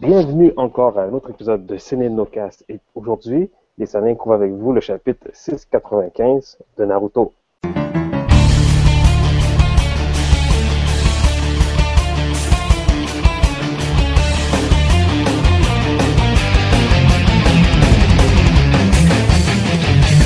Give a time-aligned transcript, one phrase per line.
[0.00, 2.64] Bienvenue encore à un autre épisode de Ciné Nocast.
[2.68, 7.32] Et aujourd'hui, les Sanin couvrent avec vous le chapitre 695 de Naruto.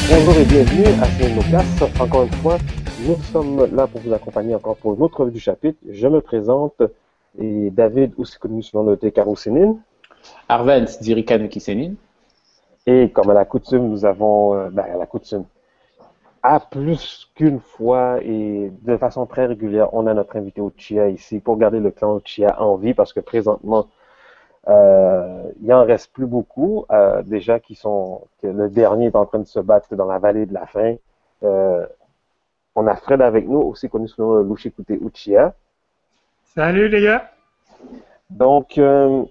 [0.09, 1.85] Bonjour et bienvenue à Ciné Nocast.
[2.01, 2.59] Encore une fois,
[3.07, 5.79] nous sommes là pour vous accompagner encore pour une autre revue du chapitre.
[5.89, 6.83] Je me présente,
[7.39, 9.81] et David, aussi connu sous le nom de Tekaro Sénine.
[10.49, 11.95] Arven Dirikanuki Senin.
[12.87, 15.45] Et comme à la coutume, nous avons, euh, ben, à la coutume,
[16.43, 21.41] à plus qu'une fois et de façon très régulière, on a notre invité Uchiha ici
[21.41, 23.89] pour garder le clan Uchiha en vie parce que présentement,
[24.69, 26.85] euh, il en reste plus beaucoup.
[26.91, 30.19] euh, déjà qui sont, que le dernier est en train de se battre dans la
[30.19, 30.97] vallée de la faim.
[31.43, 31.87] Euh,
[32.75, 35.55] on a Fred avec nous, aussi connu sous le nom de Lushikute Uchiha.
[36.55, 37.31] Salut les gars!
[38.29, 39.23] Donc, euh,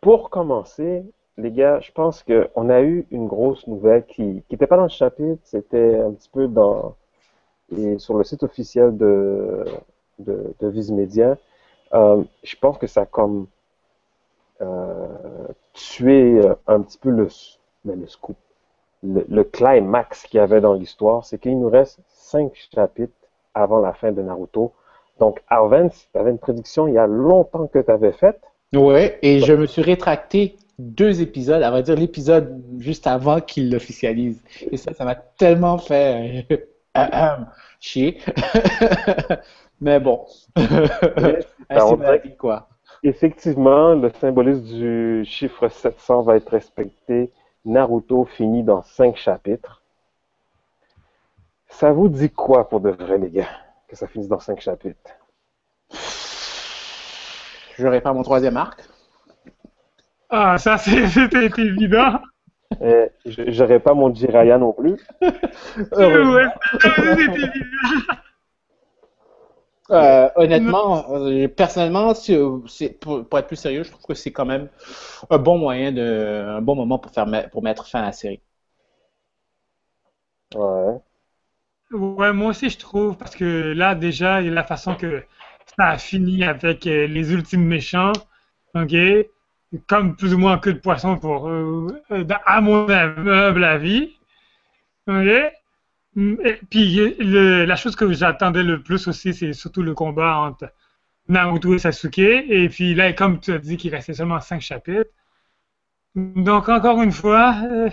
[0.00, 1.04] pour commencer,
[1.36, 4.88] les gars, je pense qu'on a eu une grosse nouvelle qui n'était pas dans le
[4.88, 6.96] chapitre, c'était un petit peu dans
[7.76, 9.66] et sur le site officiel de,
[10.20, 10.90] de, Viz.
[11.92, 13.46] Euh, je pense que ça a comme
[14.62, 15.06] euh,
[15.74, 17.28] tué un petit peu le,
[17.84, 18.38] le scoop,
[19.02, 23.12] le, le climax qu'il y avait dans l'histoire, c'est qu'il nous reste cinq chapitres
[23.52, 24.72] avant la fin de Naruto.
[25.18, 28.40] Donc, Arven, tu avais une prédiction il y a longtemps que tu avais faite.
[28.74, 33.70] Ouais, et je me suis rétracté deux épisodes, à vrai dire l'épisode juste avant qu'il
[33.70, 34.42] l'officialise.
[34.70, 36.56] Et ça, ça m'a tellement fait euh,
[36.94, 37.46] ahem,
[37.80, 38.18] chier.
[39.80, 42.68] Mais bon, Ben, c'est ma dirait vie, quoi.
[43.02, 47.30] Effectivement, le symbolisme du chiffre 700 va être respecté.
[47.64, 49.82] Naruto finit dans cinq chapitres.
[51.68, 53.48] Ça vous dit quoi pour de vrai, les gars,
[53.96, 55.10] que ça finisse dans cinq chapitres?
[57.78, 58.82] J'aurai pas mon troisième arc.
[60.30, 62.20] Ah, ça c'était évident!
[63.24, 64.96] Je- J'aurais pas mon Jiraya non plus.
[65.96, 66.46] Ouais.
[69.92, 72.12] Euh, honnêtement, euh, personnellement,
[73.00, 74.68] pour, pour être plus sérieux, je trouve que c'est quand même
[75.30, 78.40] un bon moyen de, un bon moment pour faire pour mettre fin à la série.
[80.54, 81.00] Ouais.
[81.96, 85.24] Ouais, moi aussi je trouve, parce que là déjà, il y a la façon que
[85.78, 88.12] ça a fini avec euh, les ultimes méchants,
[88.74, 88.94] ok?
[89.88, 94.14] Comme plus ou moins un queue de poisson pour, euh, euh, à mon humble avis,
[95.08, 95.52] ok?
[96.16, 100.72] Et puis le- la chose que j'attendais le plus aussi, c'est surtout le combat entre
[101.28, 102.18] Naruto et Sasuke.
[102.20, 105.10] Et puis là, comme tu as dit qu'il restait seulement cinq chapitres.
[106.16, 107.90] Donc encore une fois, euh,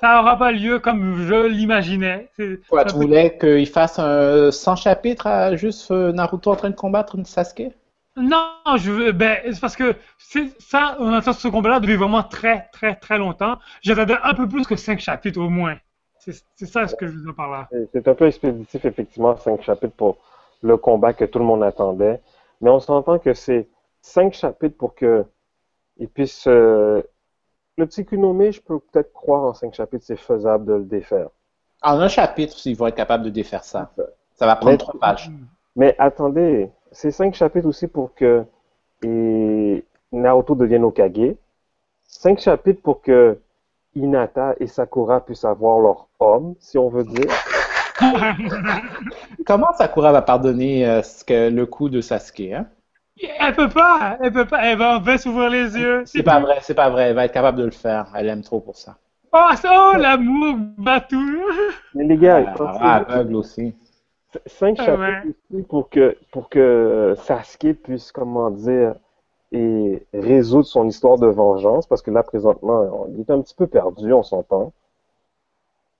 [0.00, 2.28] ça n'aura pas lieu comme je l'imaginais.
[2.68, 6.74] Quoi, tu voulais qu'il fasse un 100 chapitres à juste euh, Naruto en train de
[6.74, 7.72] combattre une Sasuke?
[8.16, 12.22] Non, je veux, ben, c'est parce que c'est- ça, on attend ce combat-là depuis vraiment
[12.22, 13.58] très, très, très longtemps.
[13.82, 15.76] J'attendais un peu plus que cinq chapitres au moins.
[16.18, 17.68] C'est ça ce que je veux dire par là.
[17.92, 20.18] C'est- un peu expéditif, effectivement, cinq chapitres pour
[20.62, 22.20] le combat que tout le monde attendait.
[22.60, 23.68] Mais on s'entend que c'est
[24.02, 25.24] cinq chapitres pour que
[25.98, 26.46] il puisse.
[26.46, 27.02] euh,
[27.80, 31.28] le petit Kunome, je peux peut-être croire en cinq chapitres, c'est faisable de le défaire.
[31.82, 33.90] En un chapitre, ils vont être capables de défaire ça.
[34.34, 35.30] Ça va prendre Mais- trois pages.
[35.76, 38.44] Mais attendez, c'est cinq chapitres aussi pour que
[39.02, 41.36] et Naruto devienne Okage.
[42.06, 43.38] Cinq chapitres pour que
[43.94, 47.30] Hinata et Sakura puissent avoir leur homme, si on veut dire.
[49.46, 52.52] Comment Sakura va pardonner euh, ce que, le coup de Sasuke?
[52.52, 52.66] Hein?
[53.38, 56.02] Elle peut pas, elle peut pas, elle va enfin s'ouvrir les yeux.
[56.06, 57.08] C'est pas vrai, c'est pas vrai.
[57.10, 58.06] Elle va être capable de le faire.
[58.14, 58.96] Elle aime trop pour ça.
[59.32, 61.40] Oh, ça, oh, l'amour bat tout.
[61.94, 63.74] Mais les gars, Ah, pensez- aveugle aussi.
[64.46, 65.34] cinq Ah chapitres ouais.
[65.52, 68.94] aussi pour que pour que Sasuke puisse comment dire
[69.52, 73.66] et résoudre son histoire de vengeance parce que là présentement il est un petit peu
[73.66, 74.72] perdu on s'entend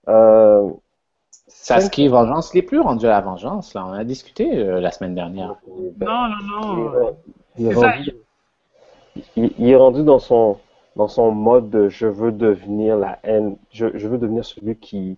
[0.07, 0.69] euh,
[1.47, 3.73] Sasuke, vengeance, il est plus rendu à la vengeance.
[3.73, 3.85] Là.
[3.85, 5.55] On a discuté euh, la semaine dernière.
[5.67, 7.09] Non, non, il, non.
[7.09, 7.15] est-
[7.57, 8.11] il est rendu,
[9.35, 10.57] il- il est rendu dans son
[10.95, 15.17] dans son mode de je veux devenir la haine je, je veux devenir celui qui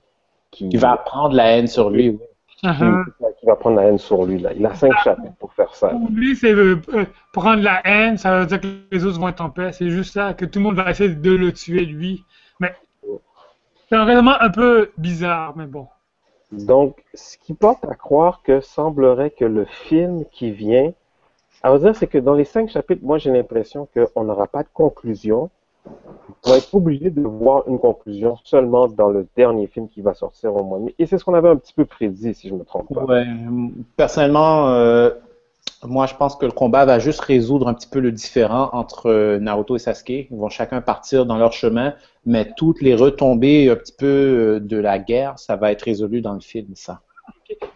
[0.52, 2.10] qui, Il va prendre la haine sur lui.
[2.10, 2.20] oui.
[2.48, 3.04] qui, Uh-huh.
[3.40, 5.90] qui va prendre la haine sur lui là il a cinq chapitres pour faire ça
[5.90, 9.28] Pour lui, c'est euh, euh, prendre la haine, ça veut dire que les autres vont
[9.28, 9.72] être en paix.
[9.74, 12.24] C'est juste ça, que tout le monde va essayer de le tuer, lui.
[12.62, 12.74] Mais
[13.90, 15.88] c'est vraiment un peu bizarre, mais bon.
[16.60, 20.92] Donc, ce qui porte à croire que semblerait que le film qui vient,
[21.64, 24.64] à vrai dire, c'est que dans les cinq chapitres, moi j'ai l'impression qu'on n'aura pas
[24.64, 25.50] de conclusion.
[26.46, 30.14] On va être obligé de voir une conclusion seulement dans le dernier film qui va
[30.14, 30.96] sortir au mois de mai.
[31.00, 33.04] Et c'est ce qu'on avait un petit peu prédit, si je me trompe pas.
[33.04, 33.26] Ouais,
[33.98, 35.10] personnellement, euh,
[35.86, 39.08] Moi, je pense que le combat va juste résoudre un petit peu le différent entre
[39.10, 40.28] euh, Naruto et Sasuke.
[40.32, 41.94] Ils vont chacun partir dans leur chemin,
[42.26, 46.22] mais toutes les retombées un petit peu euh, de la guerre, ça va être résolu
[46.22, 47.02] dans le film, ça.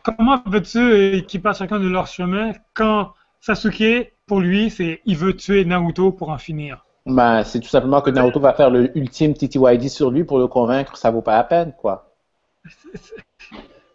[0.03, 3.11] Comment veux-tu euh, qu'ils passent chacun de leur chemin quand
[3.41, 6.85] Sasuke, pour lui, c'est il veut tuer Naruto pour en finir?
[7.05, 10.47] Ben, c'est tout simplement que Naruto va faire le ultime TTYD sur lui pour le
[10.47, 12.13] convaincre que ça vaut pas la peine, quoi.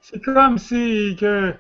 [0.01, 1.55] C'est comme si que,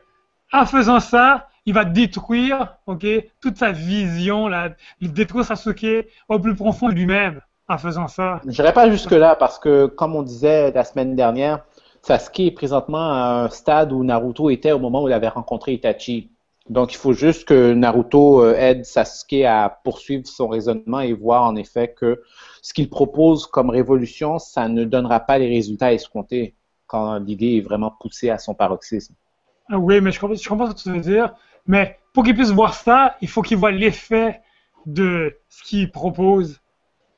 [0.52, 3.06] en faisant ça, il va détruire, ok,
[3.41, 4.70] toute sa vision, là,
[5.00, 8.41] il détruire Sasuke au plus profond de lui-même en faisant ça.
[8.44, 11.64] Je n'irai pas jusque-là parce que, comme on disait la semaine dernière,
[12.03, 15.73] Sasuke est présentement à un stade où Naruto était au moment où il avait rencontré
[15.75, 16.31] Itachi.
[16.69, 21.44] Donc, il faut juste que Naruto euh, aide Sasuke à poursuivre son raisonnement et voir
[21.44, 22.23] en effet que
[22.61, 26.55] ce qu'il propose comme révolution, ça ne donnera pas les résultats escomptés
[26.87, 29.14] quand l'idée est vraiment poussée à son paroxysme.
[29.70, 31.35] Ah oui, mais je comprends, je comprends ce que tu veux dire.
[31.67, 34.41] Mais pour qu'il puisse voir ça, il faut qu'il voit l'effet
[34.87, 36.61] de ce qu'il propose.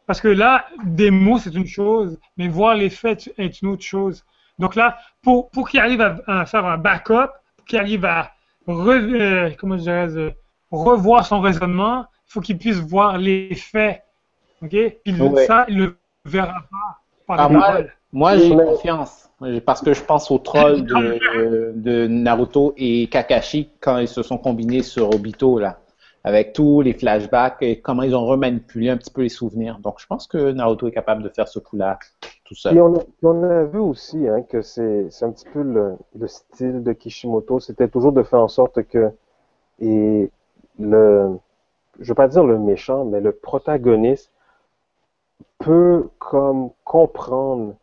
[0.07, 4.25] Parce que là, des mots, c'est une chose, mais voir l'effet est une autre chose.
[4.59, 8.33] Donc là, pour, pour qu'il arrive à, à faire un backup, pour qu'il arrive à
[8.69, 10.31] re- euh, comment je dirais, euh,
[10.71, 14.03] revoir son raisonnement, il faut qu'il puisse voir l'effet.
[14.63, 14.71] OK?
[15.05, 15.47] Puis Ouais.
[15.47, 17.79] ça, il le verra pas par Ah, moi.
[18.15, 19.29] Moi j'ai Mais- confiance
[19.67, 24.39] parce que je pense au troll de, de Naruto et Kakashi quand ils se sont
[24.39, 25.81] combinés sur Obito là,
[26.23, 29.81] avec tous les flashbacks et comment ils ont remanipulé un petit peu les souvenirs.
[29.83, 31.99] Donc je pense que Naruto est capable de faire ce coup-là
[32.45, 32.81] tout seul.
[32.81, 36.27] on a, puis on a vu aussi hein, que c'est un petit peu le, le
[36.29, 39.11] style de Kishimoto, c'était toujours de faire en sorte que
[39.81, 40.31] et
[40.79, 41.37] le,
[42.01, 44.31] je veux pas dire le méchant, mais le protagoniste
[45.59, 47.75] peut comme comprendre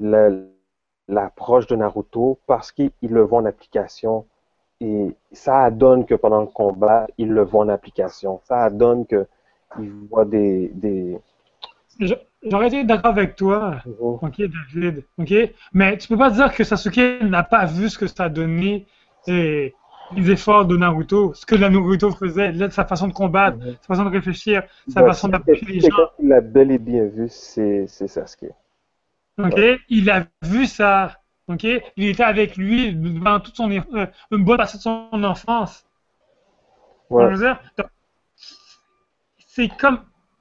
[0.00, 4.24] l'approche de Naruto parce qu'il il le voit en application
[4.80, 8.40] et ça donne que pendant le combat, il le voit en application.
[8.44, 9.26] Ça donne que
[9.80, 11.18] il voit des, des...
[12.42, 13.76] J'aurais été d'accord avec toi.
[13.98, 14.40] Ok,
[14.74, 15.04] David.
[15.18, 15.32] Ok,
[15.72, 18.86] mais tu peux pas dire que Sasuke n'a pas vu ce que ça a donné
[19.26, 19.74] et
[20.14, 23.76] les efforts de Naruto, ce que Naruto faisait, sa façon de combattre, Mhm.
[23.80, 25.88] sa façon de réfléchir, sa Ben, façon si d'approcher les gens.
[26.16, 28.50] qui l'a bel et bien vu, c'est Sasuke.
[29.38, 31.18] Ok, il a vu ça.
[31.48, 32.92] Ok, il était avec lui
[33.22, 35.84] pendant toute son euh, une bonne partie de son enfance.
[37.10, 37.34] Ouais.
[39.46, 40.00] C'est comme,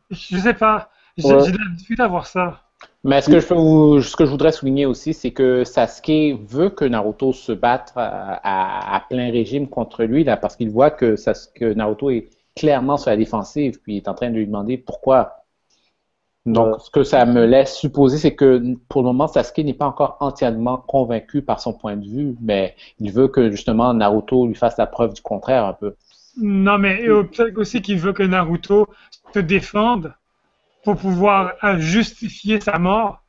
[0.09, 1.51] je sais pas, j'ai Ouais.
[1.51, 2.61] de la difficulté à voir ça.
[3.03, 6.39] Mais ce que, je peux vous- ce que je voudrais souligner aussi, c'est que Sasuke
[6.47, 10.69] veut que Naruto se batte à, à- à plein régime contre lui, là, parce qu'il
[10.69, 14.29] voit que, Sas- que Naruto est clairement sur la défensive, puis il est en train
[14.29, 15.42] de lui demander pourquoi.
[16.45, 16.79] Donc, Ouais.
[16.79, 20.17] ce que ça me laisse supposer, c'est que pour le moment, Sasuke n'est pas encore
[20.19, 24.77] entièrement convaincu par son point de vue, mais il veut que justement Naruto lui fasse
[24.77, 25.95] la preuve du contraire un peu.
[26.35, 28.87] Non, mais euh, peut-être aussi qu'il veut que Naruto
[29.33, 30.13] se défende
[30.83, 33.23] pour pouvoir euh, justifier sa mort.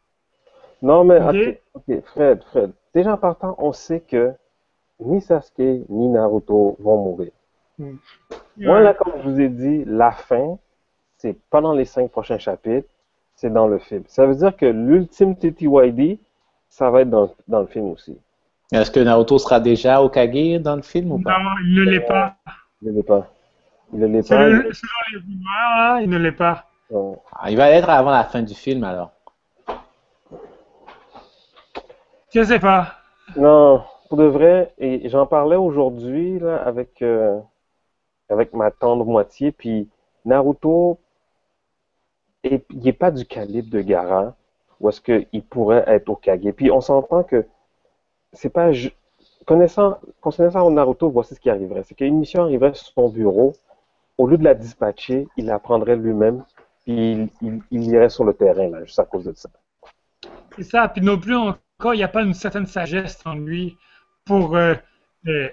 [0.82, 1.34] Non, mais Ok.
[1.74, 2.72] ok, ok, Fred, Fred.
[2.94, 4.32] Déjà en partant, on sait que
[4.98, 7.30] ni Sasuke ni Naruto vont mourir.
[8.56, 10.58] Moi, là, comme je vous ai dit, la fin,
[11.18, 12.88] c'est pendant les cinq prochains chapitres,
[13.36, 14.02] c'est dans le film.
[14.06, 16.18] Ça veut dire que l'ultime TTYD,
[16.68, 18.16] ça va être dans, dans le film aussi.
[18.72, 21.38] Est-ce que Naruto sera déjà Okage dans le film ou pas?
[21.38, 22.36] Non, il ne l'est pas.
[22.82, 23.28] Il ne l'est pas.
[23.92, 24.44] Il ne l'est pas.
[24.44, 26.64] Selon, les rumeurs, là, il ne l'est pas.
[26.90, 27.16] Ouais.
[27.32, 29.10] Ah, il va l'être avant la fin du film alors.
[32.34, 32.94] Je sais pas.
[33.36, 37.38] Non, pour de vrai, et j'en parlais aujourd'hui là avec euh,
[38.28, 39.88] avec ma tendre moitié, puis
[40.24, 40.98] Naruto,
[42.44, 44.36] il est pas du calibre de Gaara,
[44.80, 46.52] ou est-ce qu'il pourrait être Hokage.
[46.52, 47.46] Puis on s'entend que
[48.32, 48.70] c'est pas
[49.46, 53.52] connaissant connaissant Naruto, voici ce qui arriverait, c'est qu'une mission arriverait sur son bureau,
[54.18, 56.44] au lieu de la dispatcher, il la prendrait lui-même,
[56.84, 59.48] puis il, il, il irait sur le terrain là, juste à cause de ça.
[60.56, 60.88] C'est ça.
[60.88, 63.76] Puis non plus encore, il n'y a pas une certaine sagesse en lui
[64.24, 64.74] pour euh,
[65.26, 65.48] euh,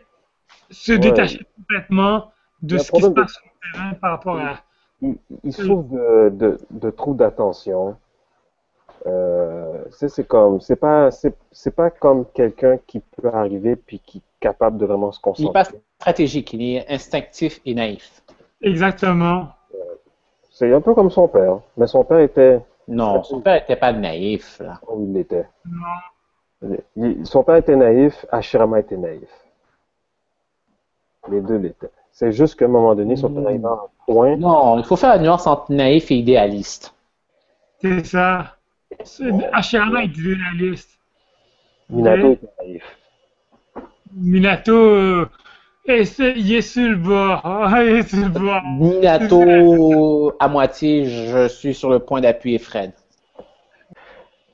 [0.70, 1.00] se Ouais.
[1.00, 2.32] détacher complètement
[2.62, 4.60] de ce qui se passe sur le terrain par rapport à.
[5.02, 7.96] Il, il souffre de, de, de trop d'attention.
[9.08, 14.00] Euh, c'est c'est comme, c'est pas, c'est c'est pas comme quelqu'un qui peut arriver puis
[14.00, 15.82] qui est capable de vraiment se Il n'est pas concentrer.
[16.00, 18.22] stratégique, il est instinctif et naïf.
[18.62, 19.48] Exactement.
[20.52, 23.92] C'est un peu comme son père, mais son père était, Non, son père n'était pas
[23.92, 24.60] naïf.
[24.60, 24.80] Là.
[24.88, 25.48] oh, il l'était.
[25.66, 26.76] Non.
[26.96, 29.30] Il- son père était naïf, Hashirama était naïf.
[31.30, 31.90] Les deux l'étaient.
[32.12, 33.46] C'est juste qu'à un moment donné, ils sont Mm.
[33.48, 33.80] arrivés à un
[34.14, 34.38] point.
[34.38, 36.94] Non, il faut faire la nuance entre naïf et idéaliste.
[37.82, 38.58] C'est ça.
[39.04, 41.00] C'est- Hashirama est idéaliste.
[41.90, 42.84] Minato était naïf.
[44.14, 45.30] Minato, euh,
[45.88, 47.42] Et c'est, il est sur le bord.
[47.46, 48.62] Ah, il est sur le bord.
[48.64, 52.92] Minato à moitié, je suis sur le point d'appuyer Fred.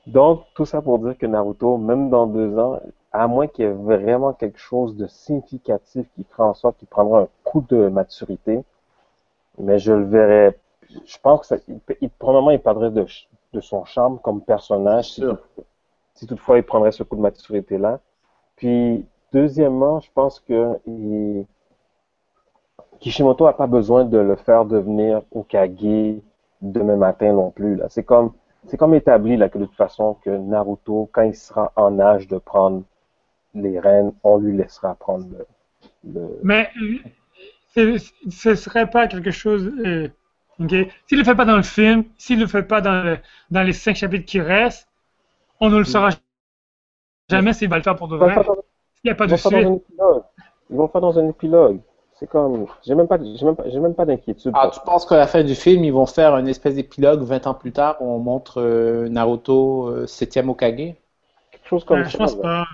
[0.06, 2.80] Donc, tout ça pour dire que Naruto, même dans deux ans,
[3.12, 6.88] à moins qu'il y ait vraiment quelque chose de significatif qui fera en sorte qu'il
[6.88, 8.60] prendra un coup de maturité,
[9.60, 10.58] mais je le verrais,
[11.04, 13.06] je pense que ça, il, il- probablement il perdrait de,
[13.52, 15.38] de son charme comme personnage si, Sûr.
[15.56, 15.64] tout-
[16.14, 18.00] si toutefois il prendrait ce coup de maturité-là.
[18.56, 21.46] Puis, deuxièmement, je pense que il-
[23.00, 26.20] Kishimoto n'a pas besoin de le faire devenir Okage
[26.60, 27.76] demain matin non plus.
[27.76, 27.86] Là.
[27.88, 28.32] C'est comme,
[28.66, 32.26] c'est comme établi là, que de toute façon que Naruto, quand il sera en âge
[32.26, 32.82] de prendre
[33.54, 35.46] les rênes, on lui laissera prendre le,
[36.12, 36.68] le- Mais
[37.74, 39.70] ce serait pas quelque chose.
[39.84, 40.08] euh,
[40.60, 40.74] ok?
[41.06, 43.18] S'il le fait pas dans le film, s'il le fait pas dans, le-
[43.50, 44.88] dans les cinq chapitres qui restent,
[45.60, 46.10] on ne le saura
[47.30, 48.34] jamais s'il va le faire pour de vrai.
[48.36, 49.52] S'il n'y a pas ils de suite.
[49.54, 50.22] un épilogue.
[50.70, 51.80] Ils vont faire dans un épilogue.
[52.18, 54.52] C'est comme, j'ai même pas, j'ai même pas, j'ai même pas d'inquiétude.
[54.54, 57.46] Ah, tu penses qu'à la fin du film, ils vont faire une espèce d'épilogue 20
[57.46, 60.94] ans plus tard où on montre euh, Naruto euh, 7e Okage
[61.50, 62.10] quelque chose comme Euh, ça.
[62.10, 62.42] je pense là.
[62.42, 62.66] pas.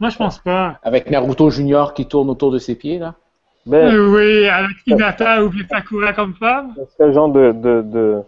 [0.00, 0.80] Moi, je pense pas.
[0.82, 3.14] avec Naruto Junior qui tourne autour de ses pieds là?
[3.66, 6.74] Ben, oui, avec Hinata ou bien Sakura comme femme.
[6.96, 8.22] c'est le genre de, de, de,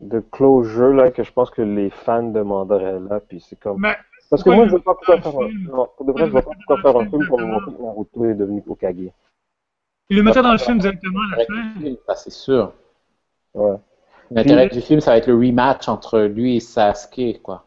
[0.00, 3.80] de closure là que je pense que les fans demanderaient là, puis c'est comme.
[3.80, 3.96] Mais
[4.30, 5.68] Parce que moi, je vois le pas pourquoi faire un film?
[5.72, 7.82] non, pour de vrai, je vois pas Pourquoi faire un film pour le montrer que
[7.82, 8.96] Naruto est devenu Hokage.
[10.10, 12.14] il le mettait dans le film directement à la fin.
[12.16, 12.72] C'est sûr.
[13.54, 13.76] Ouais.
[14.30, 17.64] L'intérêt du film, ça va être le rematch entre lui et Sasuke, quoi.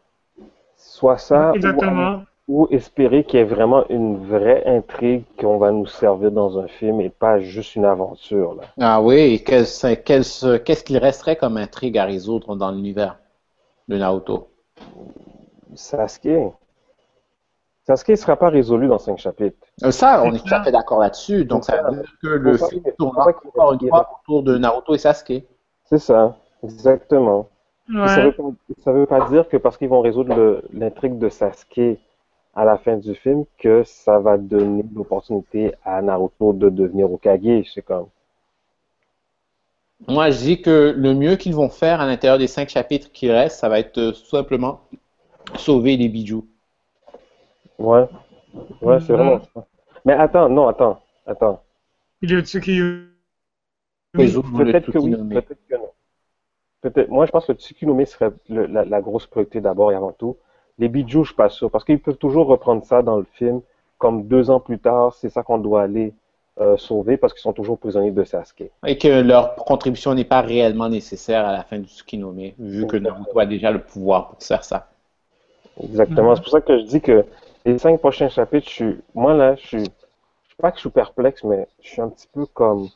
[0.78, 2.16] Soit ça, Exactement.
[2.16, 2.22] ou
[2.70, 7.02] espérer qu'il y ait vraiment une vraie intrigue qu'on va nous servir dans un film
[7.02, 8.64] et pas juste une aventure là.
[8.80, 12.72] Ah oui, et quel- c'est- quel- ce- qu'est-ce qu'il resterait comme intrigue à résoudre dans
[12.72, 13.18] l'univers
[13.88, 14.48] de Naruto?
[15.75, 16.54] Sasuke.
[17.88, 19.58] Sasuke ne sera pas résolu dans cinq chapitres.
[19.84, 21.46] Euh, Ça, on est tout à fait d'accord là-dessus.
[21.46, 23.30] Donc, ça veut dire que le film encore
[23.84, 25.44] une fois autour de Naruto et Sasuke.
[25.86, 27.48] C'est ça, exactement.
[27.88, 28.24] Ça Ouais.
[28.24, 28.44] veut pas,
[28.84, 32.00] ça veut pas dire que parce qu'ils vont résoudre l'intrigue de Sasuke
[32.55, 37.71] à la fin du film que ça va donner l'opportunité à Naruto de devenir Hokage.
[37.74, 38.07] C'est comme.
[40.07, 43.31] Moi, je dis que le mieux qu'ils vont faire à l'intérieur des cinq chapitres qui
[43.31, 44.81] restent, ça va être euh, tout simplement
[45.57, 46.45] sauver les bijoux.
[47.77, 48.07] Ouais.
[48.81, 49.65] Ouais, c'est vraiment ça.
[50.05, 51.62] Mais attends, non, attends, attends.
[52.21, 52.81] Il qui.
[54.13, 55.91] Résoudre le Peut-être que oui, peut-être que non.
[56.81, 57.09] Peut-être.
[57.09, 60.13] Moi, je pense que le Tsukinome serait le- la, la grosse priorité d'abord et avant
[60.13, 60.38] tout.
[60.77, 63.62] Les bijoux, je suis pas sûr, parce qu'ils peuvent toujours reprendre ça dans le film,
[63.98, 66.13] comme deux ans plus tard, c'est ça qu'on doit aller
[66.60, 68.72] euh, sauver parce qu'ils sont toujours prisonniers de Sasuke.
[68.86, 72.98] Et que leur contribution n'est pas réellement nécessaire à la fin du Tsukinome, vu que.
[72.98, 74.88] Naruto a déjà le pouvoir pour faire ça.
[75.82, 76.32] Exactement.
[76.32, 76.36] Mhm.
[76.36, 77.25] C'est pour ça que je dis que
[77.65, 80.82] les cinq prochains chapitres, je suis, moi là, je suis, je sais pas que je
[80.82, 82.88] suis perplexe, mais je suis un petit peu comme,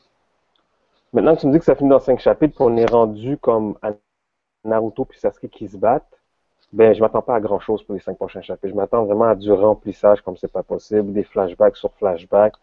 [1.12, 3.36] maintenant que tu me dis que ça finit dans cinq chapitres, puis on est rendu
[3.36, 3.90] comme à
[4.64, 6.19] Naruto puis Sasuke qui se battent,
[6.72, 8.68] ben, je m'attends pas à grand chose pour les cinq prochains chapitres.
[8.68, 12.54] Je m'attends vraiment à du remplissage comme c'est pas possible, des flashbacks sur flashbacks,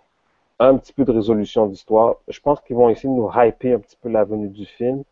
[0.60, 2.16] un petit peu de résolution d'histoire.
[2.28, 5.04] Je pense qu'ils vont essayer de nous hyper un petit peu la venue du film.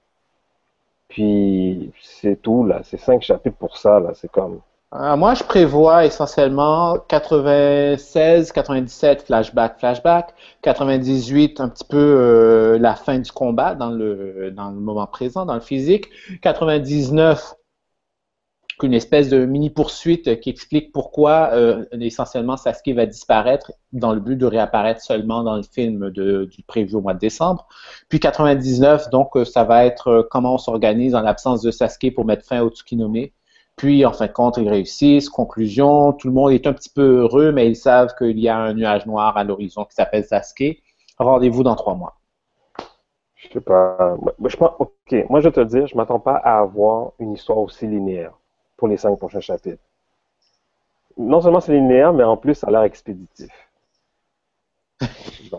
[1.08, 2.82] Puis, c'est tout, là.
[2.84, 4.14] C'est cinq chapitres pour ça, là.
[4.14, 4.62] C'est comme,
[4.94, 12.96] Euh, moi, je prévois essentiellement 96, 97 flashback, flashback, 98 un petit peu euh, la
[12.96, 16.10] fin du combat dans le dans le moment présent, dans le physique,
[16.42, 17.56] 99
[18.84, 24.20] une espèce de mini poursuite qui explique pourquoi euh, essentiellement Sasuke va disparaître dans le
[24.20, 27.68] but de réapparaître seulement dans le film du prévu au mois de décembre.
[28.10, 32.14] Puis 99, donc euh, ça va être euh, comment on s'organise en l'absence de Sasuke
[32.14, 33.28] pour mettre fin au Tsukinome.
[33.78, 35.30] Puis, en fin de compte, ils réussissent.
[35.30, 38.58] Conclusion, tout le monde est un petit peu heureux, mais ils savent qu'il y a
[38.58, 40.82] un nuage noir à l'horizon qui s'appelle Sasuke.
[41.18, 42.16] Rendez-vous dans trois mois.
[43.36, 44.16] Je sais pas.
[44.46, 48.34] Je pense, ok, moi je te je m'attends pas à avoir une histoire aussi linéaire
[48.78, 49.82] pour les cinq prochains chapitres.
[51.18, 53.52] Non seulement c'est linéaire, mais en plus ça a l'air expéditif.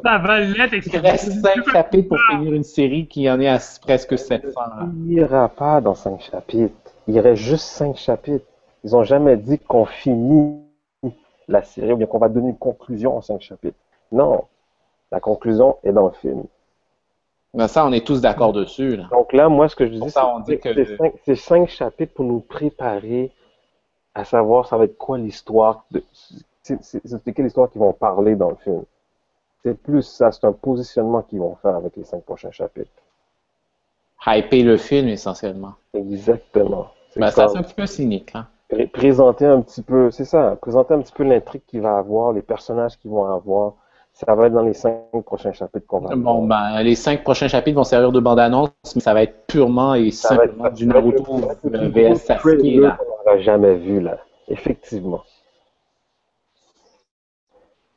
[0.03, 3.59] Ça va l'être, Il reste cinq chapitres pour finir une série qui en est à
[3.83, 4.59] presque 700.
[4.61, 4.89] là.
[5.07, 6.75] Il ira pas dans cinq chapitres.
[7.07, 8.45] Il reste juste cinq chapitres.
[8.85, 10.61] Ils ont jamais dit qu'on finit
[11.49, 13.79] la série ou bien qu'on va donner une conclusion en cinq chapitres.
[14.13, 14.45] Non.
[15.13, 16.45] La conclusion est dans le film.
[17.57, 18.97] Ben, ça, on est tous d'accord dessus.
[18.97, 19.05] Là.
[19.11, 19.99] Donc là, moi, ce que je dis,
[20.47, 20.75] c'est que-
[21.25, 23.33] c'est cinq, cinq chapitres pour nous préparer
[24.15, 26.03] à savoir ça va être quoi l'histoire, de,
[26.63, 28.83] c'est quelle histoire qu'ils vont parler dans le film.
[29.65, 32.91] C'est plus ça, c'est un positionnement qu'ils vont faire avec les cinq prochains chapitres.
[34.27, 35.75] Hyper le film, essentiellement.
[35.95, 36.89] Exactement.
[37.17, 38.33] Ben, ça, c'est un petit peu cynique.
[38.35, 38.47] Hein.
[38.69, 42.33] pré- présenter un petit peu, c'est ça, présenter un petit peu l'intrigue qu'il va avoir,
[42.33, 43.75] les personnages qu'ils vont avoir.
[44.19, 44.97] Ça va être dans les cinq
[45.27, 49.03] prochains chapitres qu'on va Bon, ben, les cinq prochains chapitres vont servir de bande-annonce, mais
[49.03, 52.97] ça va être purement et Ça être- simplement du Naruto le euh, VS Sasuke, là.
[52.97, 54.17] qu'on n'aura jamais vu, là.
[54.49, 55.23] Effectivement.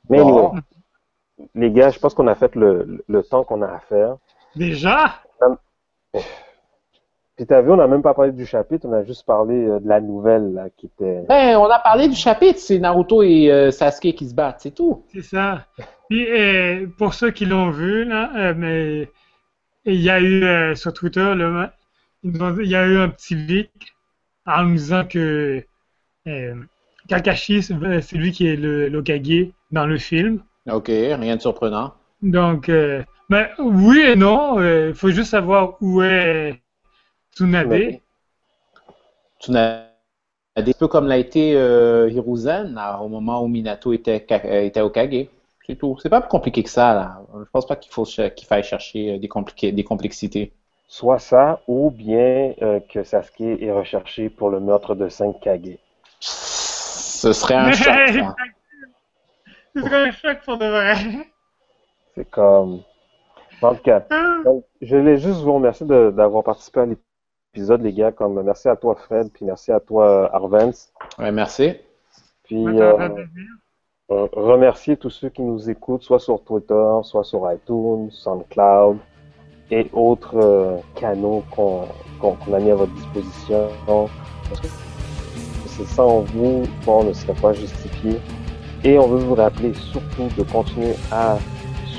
[0.09, 0.49] Mais Bon.
[0.49, 0.61] anyway,
[1.55, 4.17] les gars, je pense qu'on a fait le, le temps qu'on a à faire.
[4.57, 5.13] Déjà?
[7.39, 9.79] Puis t'as vu, on n'a même pas parlé du chapitre, on a juste parlé euh,
[9.79, 11.23] de la nouvelle, là, qui était...
[11.29, 14.75] Ben, on a parlé du chapitre, c'est Naruto et euh, Sasuke qui se battent, c'est
[14.75, 15.05] tout.
[15.13, 15.65] C'est ça.
[16.09, 19.09] Puis, euh, pour ceux qui l'ont vu, là, euh, mais
[19.85, 21.33] il y a eu euh, sur Twitter,
[22.25, 23.71] il y a eu un petit leak
[24.45, 25.63] en nous disant que
[26.27, 26.55] euh,
[27.07, 30.41] Kakashi, c'est lui qui est le l'Okage dans le film.
[30.69, 31.93] Ok, rien de surprenant.
[32.21, 34.61] Donc, euh, ben, oui et non.
[34.61, 36.59] Il faut juste savoir où est
[37.39, 38.01] Tsunade.
[39.39, 39.85] Tsunade,
[40.57, 44.81] un peu comme l'a été euh, Hiruzen là, au moment où Minato était, euh, était
[44.81, 45.27] Okage.
[45.65, 45.97] C'est tout.
[46.01, 47.21] C'est pas plus compliqué que ça, là.
[47.33, 50.51] Je pense pas qu'il faut qu'il faille chercher euh, des, compliqués, des complexités.
[50.87, 55.77] Soit ça, ou bien euh, que Sasuke est recherché pour le meurtre de 5 Kage.
[56.19, 58.35] Ce serait un choc, ça.
[59.75, 60.95] Ce serait un choc pour de vrai.
[62.15, 62.81] C'est comme...
[63.61, 64.41] En tout cas, Ah.
[64.81, 67.08] je voulais juste vous remercier d'avoir participé à l'épisode,
[67.55, 68.11] les gars.
[68.11, 70.91] Comme, merci à toi, Fred, puis merci à toi, Arvens.
[71.17, 71.73] Ouais, merci.
[72.43, 73.09] Puis euh,
[74.11, 78.97] euh, remercier tous ceux qui nous écoutent, soit sur Twitter, soit sur iTunes, SoundCloud
[79.71, 81.85] et autres euh, canaux qu'on
[82.53, 83.69] a mis à votre disposition.
[83.85, 84.67] Parce que
[85.67, 88.19] c'est sans vous, bon, ne serait pas justifié.
[88.83, 91.37] Et on veut vous rappeler surtout de continuer à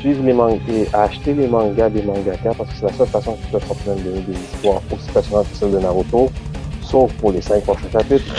[0.01, 0.61] suivre les mangas
[0.93, 4.03] acheter les mangas des mangaka parce que c'est la seule façon qu'ils peuvent continuer à
[4.03, 6.31] donner des histoires aussi passionnantes que celles de Naruto,
[6.83, 8.35] sauf pour les cinq prochains chapitres.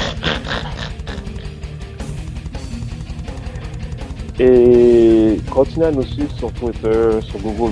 [4.40, 7.72] Et continuez à nous suivre sur Twitter, sur Google+,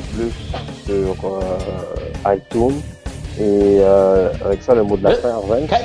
[0.85, 0.93] sur
[1.25, 2.79] euh, iTunes.
[3.39, 5.65] Et euh, avec ça, le mot de la fin, Arven.
[5.65, 5.77] Ka-